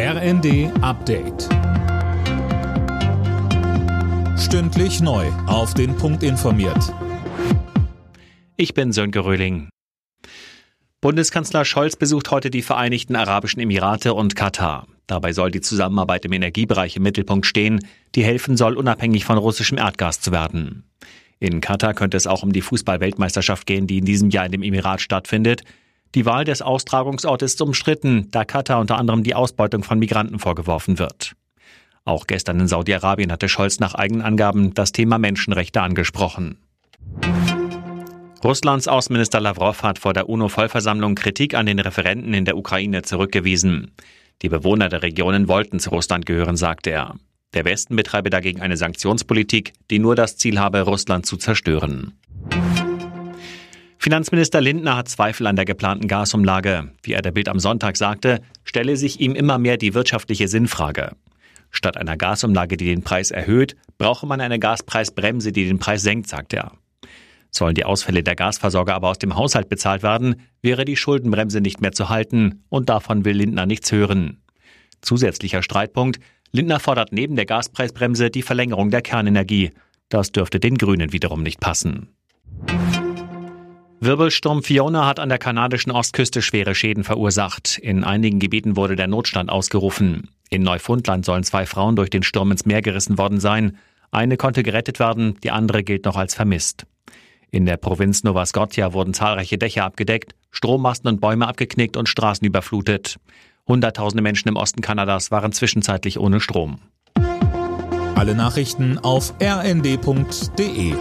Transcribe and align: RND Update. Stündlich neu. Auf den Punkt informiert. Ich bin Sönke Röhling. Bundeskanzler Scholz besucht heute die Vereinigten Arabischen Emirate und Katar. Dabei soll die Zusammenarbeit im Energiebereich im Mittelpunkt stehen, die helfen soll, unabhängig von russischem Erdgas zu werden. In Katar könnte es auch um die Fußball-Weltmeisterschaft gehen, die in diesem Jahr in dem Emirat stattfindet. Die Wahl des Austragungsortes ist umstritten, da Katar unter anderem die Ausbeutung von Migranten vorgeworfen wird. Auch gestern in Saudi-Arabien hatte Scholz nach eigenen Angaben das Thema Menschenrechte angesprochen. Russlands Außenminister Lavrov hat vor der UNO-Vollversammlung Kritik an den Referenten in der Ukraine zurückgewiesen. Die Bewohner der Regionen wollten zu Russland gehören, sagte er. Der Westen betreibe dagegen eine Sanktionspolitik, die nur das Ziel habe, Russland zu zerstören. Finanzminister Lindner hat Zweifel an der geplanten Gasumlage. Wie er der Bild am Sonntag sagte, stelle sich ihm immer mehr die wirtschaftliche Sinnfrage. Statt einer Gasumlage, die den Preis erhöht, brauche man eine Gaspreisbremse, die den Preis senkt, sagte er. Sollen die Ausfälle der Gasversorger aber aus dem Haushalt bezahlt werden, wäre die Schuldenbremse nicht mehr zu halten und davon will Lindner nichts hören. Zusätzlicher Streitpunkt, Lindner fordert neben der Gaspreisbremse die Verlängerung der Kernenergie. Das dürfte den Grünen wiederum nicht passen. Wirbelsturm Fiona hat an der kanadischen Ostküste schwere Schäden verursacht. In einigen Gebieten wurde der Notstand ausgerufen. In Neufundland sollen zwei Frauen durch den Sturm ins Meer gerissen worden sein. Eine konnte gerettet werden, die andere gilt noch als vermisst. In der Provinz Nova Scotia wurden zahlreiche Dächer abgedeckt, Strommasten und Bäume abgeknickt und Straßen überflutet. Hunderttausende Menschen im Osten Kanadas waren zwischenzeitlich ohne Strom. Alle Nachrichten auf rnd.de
RND 0.00 0.70
Update. 0.80 1.48
Stündlich 4.38 5.00
neu. 5.00 5.26
Auf 5.48 5.74
den 5.74 5.96
Punkt 5.96 6.22
informiert. 6.22 6.94
Ich 8.56 8.74
bin 8.74 8.92
Sönke 8.92 9.24
Röhling. 9.24 9.70
Bundeskanzler 11.00 11.64
Scholz 11.64 11.96
besucht 11.96 12.30
heute 12.30 12.50
die 12.50 12.62
Vereinigten 12.62 13.16
Arabischen 13.16 13.60
Emirate 13.60 14.14
und 14.14 14.36
Katar. 14.36 14.86
Dabei 15.08 15.32
soll 15.32 15.50
die 15.50 15.62
Zusammenarbeit 15.62 16.24
im 16.24 16.32
Energiebereich 16.32 16.94
im 16.94 17.02
Mittelpunkt 17.02 17.44
stehen, 17.44 17.80
die 18.14 18.22
helfen 18.22 18.56
soll, 18.56 18.76
unabhängig 18.76 19.24
von 19.24 19.36
russischem 19.36 19.78
Erdgas 19.78 20.20
zu 20.20 20.30
werden. 20.30 20.84
In 21.40 21.60
Katar 21.60 21.94
könnte 21.94 22.16
es 22.16 22.28
auch 22.28 22.44
um 22.44 22.52
die 22.52 22.62
Fußball-Weltmeisterschaft 22.62 23.66
gehen, 23.66 23.88
die 23.88 23.98
in 23.98 24.04
diesem 24.04 24.30
Jahr 24.30 24.46
in 24.46 24.52
dem 24.52 24.62
Emirat 24.62 25.00
stattfindet. 25.00 25.64
Die 26.14 26.24
Wahl 26.24 26.44
des 26.44 26.62
Austragungsortes 26.62 27.52
ist 27.52 27.62
umstritten, 27.62 28.28
da 28.30 28.44
Katar 28.44 28.80
unter 28.80 28.96
anderem 28.96 29.22
die 29.22 29.34
Ausbeutung 29.34 29.82
von 29.82 29.98
Migranten 29.98 30.38
vorgeworfen 30.38 30.98
wird. 30.98 31.34
Auch 32.04 32.26
gestern 32.26 32.60
in 32.60 32.68
Saudi-Arabien 32.68 33.30
hatte 33.30 33.48
Scholz 33.48 33.80
nach 33.80 33.94
eigenen 33.94 34.22
Angaben 34.22 34.72
das 34.72 34.92
Thema 34.92 35.18
Menschenrechte 35.18 35.82
angesprochen. 35.82 36.58
Russlands 38.42 38.88
Außenminister 38.88 39.40
Lavrov 39.40 39.82
hat 39.82 39.98
vor 39.98 40.14
der 40.14 40.28
UNO-Vollversammlung 40.28 41.16
Kritik 41.16 41.54
an 41.54 41.66
den 41.66 41.78
Referenten 41.78 42.32
in 42.32 42.44
der 42.44 42.56
Ukraine 42.56 43.02
zurückgewiesen. 43.02 43.92
Die 44.42 44.48
Bewohner 44.48 44.88
der 44.88 45.02
Regionen 45.02 45.48
wollten 45.48 45.80
zu 45.80 45.90
Russland 45.90 46.24
gehören, 46.24 46.56
sagte 46.56 46.90
er. 46.90 47.16
Der 47.54 47.64
Westen 47.64 47.96
betreibe 47.96 48.30
dagegen 48.30 48.60
eine 48.60 48.76
Sanktionspolitik, 48.76 49.72
die 49.90 49.98
nur 49.98 50.14
das 50.14 50.36
Ziel 50.36 50.60
habe, 50.60 50.82
Russland 50.82 51.26
zu 51.26 51.36
zerstören. 51.36 52.12
Finanzminister 54.08 54.62
Lindner 54.62 54.96
hat 54.96 55.10
Zweifel 55.10 55.46
an 55.46 55.56
der 55.56 55.66
geplanten 55.66 56.08
Gasumlage. 56.08 56.92
Wie 57.02 57.12
er 57.12 57.20
der 57.20 57.30
Bild 57.30 57.46
am 57.46 57.58
Sonntag 57.58 57.98
sagte, 57.98 58.40
stelle 58.64 58.96
sich 58.96 59.20
ihm 59.20 59.34
immer 59.34 59.58
mehr 59.58 59.76
die 59.76 59.92
wirtschaftliche 59.92 60.48
Sinnfrage. 60.48 61.10
Statt 61.70 61.98
einer 61.98 62.16
Gasumlage, 62.16 62.78
die 62.78 62.86
den 62.86 63.02
Preis 63.02 63.30
erhöht, 63.30 63.76
brauche 63.98 64.26
man 64.26 64.40
eine 64.40 64.58
Gaspreisbremse, 64.58 65.52
die 65.52 65.66
den 65.66 65.78
Preis 65.78 66.00
senkt, 66.00 66.26
sagte 66.26 66.56
er. 66.56 66.72
Sollen 67.50 67.74
die 67.74 67.84
Ausfälle 67.84 68.22
der 68.22 68.34
Gasversorger 68.34 68.94
aber 68.94 69.10
aus 69.10 69.18
dem 69.18 69.36
Haushalt 69.36 69.68
bezahlt 69.68 70.02
werden, 70.02 70.36
wäre 70.62 70.86
die 70.86 70.96
Schuldenbremse 70.96 71.60
nicht 71.60 71.82
mehr 71.82 71.92
zu 71.92 72.08
halten 72.08 72.64
und 72.70 72.88
davon 72.88 73.26
will 73.26 73.36
Lindner 73.36 73.66
nichts 73.66 73.92
hören. 73.92 74.40
Zusätzlicher 75.02 75.62
Streitpunkt, 75.62 76.18
Lindner 76.50 76.80
fordert 76.80 77.12
neben 77.12 77.36
der 77.36 77.44
Gaspreisbremse 77.44 78.30
die 78.30 78.40
Verlängerung 78.40 78.90
der 78.90 79.02
Kernenergie. 79.02 79.72
Das 80.08 80.32
dürfte 80.32 80.60
den 80.60 80.78
Grünen 80.78 81.12
wiederum 81.12 81.42
nicht 81.42 81.60
passen. 81.60 82.08
Wirbelsturm 84.00 84.62
Fiona 84.62 85.06
hat 85.06 85.18
an 85.18 85.28
der 85.28 85.38
kanadischen 85.38 85.90
Ostküste 85.90 86.40
schwere 86.40 86.76
Schäden 86.76 87.02
verursacht. 87.02 87.78
In 87.78 88.04
einigen 88.04 88.38
Gebieten 88.38 88.76
wurde 88.76 88.94
der 88.94 89.08
Notstand 89.08 89.50
ausgerufen. 89.50 90.30
In 90.50 90.62
Neufundland 90.62 91.24
sollen 91.24 91.42
zwei 91.42 91.66
Frauen 91.66 91.96
durch 91.96 92.08
den 92.08 92.22
Sturm 92.22 92.52
ins 92.52 92.64
Meer 92.64 92.80
gerissen 92.80 93.18
worden 93.18 93.40
sein. 93.40 93.76
Eine 94.12 94.36
konnte 94.36 94.62
gerettet 94.62 95.00
werden, 95.00 95.36
die 95.42 95.50
andere 95.50 95.82
gilt 95.82 96.04
noch 96.04 96.16
als 96.16 96.34
vermisst. 96.34 96.86
In 97.50 97.66
der 97.66 97.76
Provinz 97.76 98.22
Nova 98.22 98.46
Scotia 98.46 98.92
wurden 98.92 99.14
zahlreiche 99.14 99.58
Dächer 99.58 99.84
abgedeckt, 99.84 100.34
Strommasten 100.52 101.08
und 101.08 101.20
Bäume 101.20 101.48
abgeknickt 101.48 101.96
und 101.96 102.08
Straßen 102.08 102.46
überflutet. 102.46 103.16
Hunderttausende 103.66 104.22
Menschen 104.22 104.48
im 104.48 104.56
Osten 104.56 104.80
Kanadas 104.80 105.30
waren 105.32 105.52
zwischenzeitlich 105.52 106.20
ohne 106.20 106.40
Strom. 106.40 106.78
Alle 108.14 108.34
Nachrichten 108.34 108.98
auf 108.98 109.34
rnd.de 109.42 110.94